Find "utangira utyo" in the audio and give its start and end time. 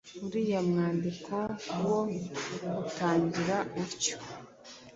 2.85-4.15